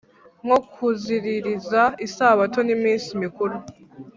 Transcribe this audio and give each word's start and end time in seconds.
nko 0.43 0.57
kuziririza 0.71 1.81
isabato 2.07 2.59
n 2.63 2.69
iminsi 2.75 3.09
mikuru 3.23 3.55